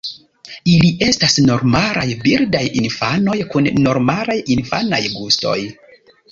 [0.75, 5.59] Ili estas normalaj birdaj infanoj kun normalaj infanaj gustoj.